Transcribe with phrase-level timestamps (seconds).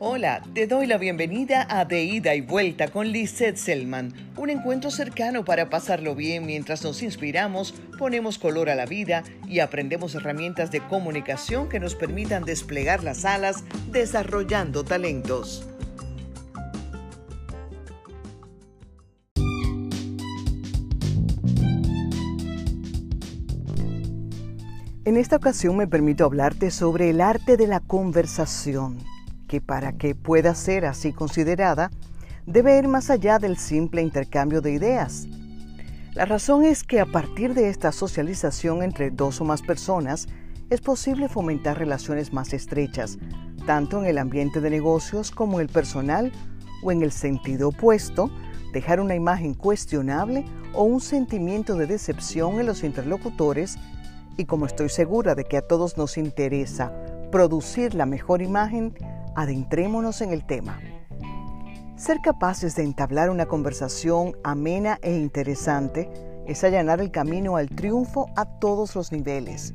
[0.00, 4.90] Hola, te doy la bienvenida a De Ida y Vuelta con Lizette Selman, un encuentro
[4.90, 6.46] cercano para pasarlo bien.
[6.46, 11.94] Mientras nos inspiramos, ponemos color a la vida y aprendemos herramientas de comunicación que nos
[11.94, 13.62] permitan desplegar las alas
[13.92, 15.64] desarrollando talentos.
[25.04, 29.13] En esta ocasión me permito hablarte sobre el arte de la conversación
[29.46, 31.90] que para que pueda ser así considerada,
[32.46, 35.26] debe ir más allá del simple intercambio de ideas.
[36.14, 40.28] La razón es que a partir de esta socialización entre dos o más personas,
[40.70, 43.18] es posible fomentar relaciones más estrechas,
[43.66, 46.32] tanto en el ambiente de negocios como en el personal
[46.82, 48.30] o en el sentido opuesto,
[48.72, 53.76] dejar una imagen cuestionable o un sentimiento de decepción en los interlocutores
[54.36, 56.92] y como estoy segura de que a todos nos interesa
[57.30, 58.94] producir la mejor imagen,
[59.34, 60.78] adentrémonos en el tema.
[61.96, 66.10] Ser capaces de entablar una conversación amena e interesante
[66.46, 69.74] es allanar el camino al triunfo a todos los niveles.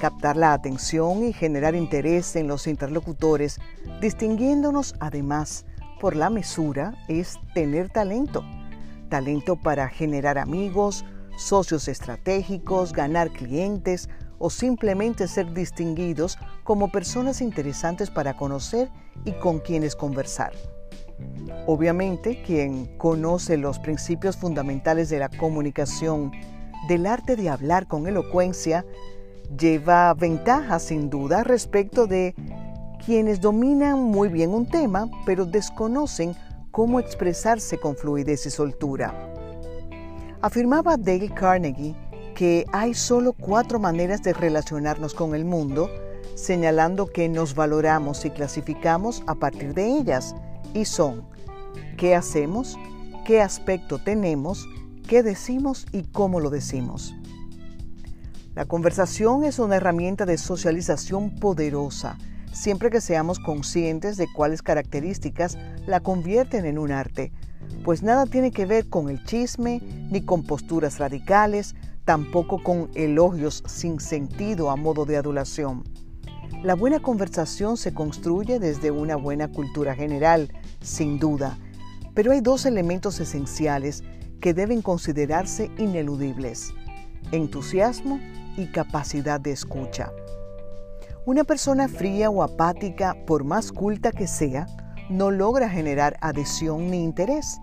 [0.00, 3.58] Captar la atención y generar interés en los interlocutores,
[4.00, 5.64] distinguiéndonos además
[6.00, 8.44] por la mesura, es tener talento.
[9.08, 11.04] Talento para generar amigos,
[11.38, 14.08] socios estratégicos, ganar clientes,
[14.38, 18.88] o simplemente ser distinguidos como personas interesantes para conocer
[19.24, 20.52] y con quienes conversar.
[21.66, 26.32] Obviamente, quien conoce los principios fundamentales de la comunicación,
[26.88, 28.84] del arte de hablar con elocuencia,
[29.58, 32.34] lleva ventaja sin duda respecto de
[33.04, 36.34] quienes dominan muy bien un tema, pero desconocen
[36.70, 39.12] cómo expresarse con fluidez y soltura.
[40.40, 41.96] Afirmaba Dale Carnegie
[42.38, 45.90] que hay solo cuatro maneras de relacionarnos con el mundo,
[46.36, 50.36] señalando que nos valoramos y clasificamos a partir de ellas,
[50.72, 51.24] y son
[51.96, 52.78] qué hacemos,
[53.26, 54.68] qué aspecto tenemos,
[55.08, 57.12] qué decimos y cómo lo decimos.
[58.54, 62.18] La conversación es una herramienta de socialización poderosa,
[62.52, 65.58] siempre que seamos conscientes de cuáles características
[65.88, 67.32] la convierten en un arte,
[67.82, 69.80] pues nada tiene que ver con el chisme
[70.12, 71.74] ni con posturas radicales,
[72.08, 75.84] tampoco con elogios sin sentido a modo de adulación.
[76.62, 81.58] La buena conversación se construye desde una buena cultura general, sin duda,
[82.14, 84.04] pero hay dos elementos esenciales
[84.40, 86.72] que deben considerarse ineludibles,
[87.30, 88.18] entusiasmo
[88.56, 90.10] y capacidad de escucha.
[91.26, 94.66] Una persona fría o apática, por más culta que sea,
[95.10, 97.60] no logra generar adhesión ni interés.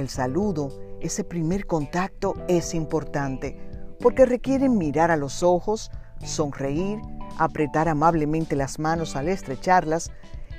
[0.00, 0.70] El saludo,
[1.02, 3.58] ese primer contacto es importante
[4.00, 5.90] porque requiere mirar a los ojos,
[6.24, 6.98] sonreír,
[7.36, 10.10] apretar amablemente las manos al estrecharlas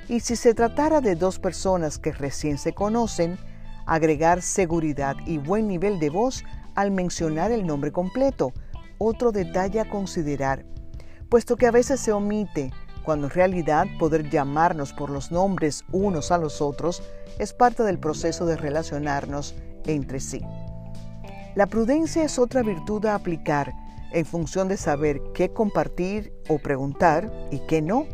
[0.08, 3.36] y si se tratara de dos personas que recién se conocen,
[3.84, 6.44] agregar seguridad y buen nivel de voz
[6.76, 8.52] al mencionar el nombre completo,
[8.98, 10.64] otro detalle a considerar,
[11.28, 12.70] puesto que a veces se omite,
[13.04, 17.02] cuando en realidad poder llamarnos por los nombres unos a los otros
[17.38, 19.54] es parte del proceso de relacionarnos
[19.86, 20.42] entre sí.
[21.54, 23.74] La prudencia es otra virtud a aplicar
[24.12, 28.06] en función de saber qué compartir o preguntar y qué no,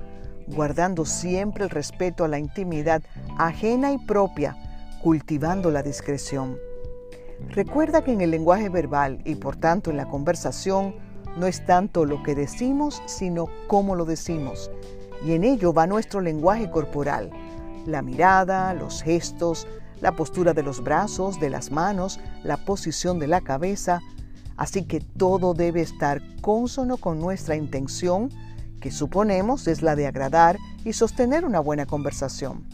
[0.48, 3.02] guardando siempre el respeto a la intimidad
[3.38, 4.56] ajena y propia,
[5.02, 6.58] cultivando la discreción.
[7.50, 10.96] Recuerda que en el lenguaje verbal y por tanto en la conversación
[11.36, 14.70] no es tanto lo que decimos, sino cómo lo decimos.
[15.24, 17.30] Y en ello va nuestro lenguaje corporal,
[17.86, 19.66] la mirada, los gestos,
[20.00, 24.00] la postura de los brazos, de las manos, la posición de la cabeza,
[24.56, 28.30] así que todo debe estar consono con nuestra intención,
[28.80, 32.66] que suponemos es la de agradar y sostener una buena conversación.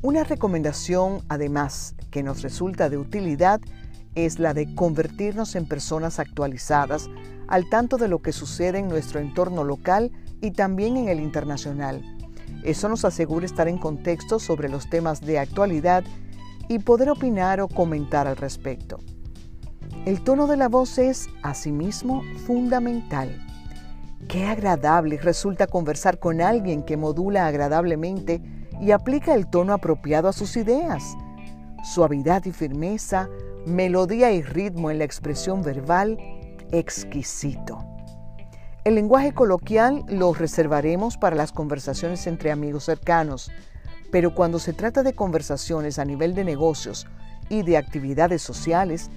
[0.00, 3.60] Una recomendación, además, que nos resulta de utilidad
[4.26, 7.08] es la de convertirnos en personas actualizadas
[7.48, 12.02] al tanto de lo que sucede en nuestro entorno local y también en el internacional
[12.62, 16.04] eso nos asegura estar en contexto sobre los temas de actualidad
[16.68, 18.98] y poder opinar o comentar al respecto.
[20.04, 23.44] El tono de la voz es, asimismo, fundamental.
[24.28, 28.42] Qué agradable resulta conversar con alguien que modula agradablemente
[28.80, 31.16] y aplica el tono apropiado a sus ideas.
[31.82, 33.28] Suavidad y firmeza,
[33.66, 36.18] melodía y ritmo en la expresión verbal,
[36.72, 37.84] exquisito.
[38.84, 43.50] El lenguaje coloquial lo reservaremos para las conversaciones entre amigos cercanos,
[44.10, 47.06] pero cuando se trata de conversaciones a nivel de negocios
[47.50, 49.10] y de actividades sociales,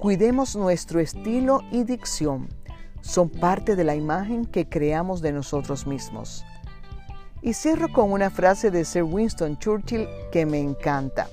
[0.00, 2.48] cuidemos nuestro estilo y dicción.
[3.00, 6.44] Son parte de la imagen que creamos de nosotros mismos.
[7.42, 11.28] Y cierro con una frase de Sir Winston Churchill que me encanta.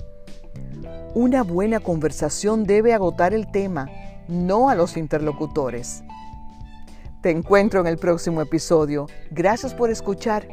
[1.14, 3.88] Una buena conversación debe agotar el tema,
[4.28, 6.04] no a los interlocutores.
[7.22, 9.06] Te encuentro en el próximo episodio.
[9.30, 10.46] Gracias por escuchar.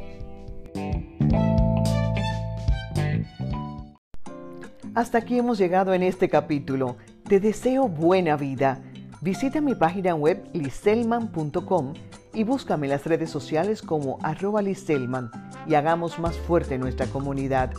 [4.95, 6.97] Hasta aquí hemos llegado en este capítulo.
[7.27, 8.81] Te deseo buena vida.
[9.21, 11.93] Visita mi página web liselman.com
[12.33, 15.31] y búscame en las redes sociales como arroba liselman
[15.67, 17.71] y hagamos más fuerte nuestra comunidad.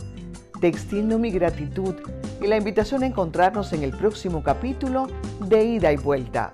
[0.65, 1.93] Te extiendo mi gratitud
[2.41, 5.05] y la invitación a encontrarnos en el próximo capítulo
[5.41, 6.51] de Ida y Vuelta.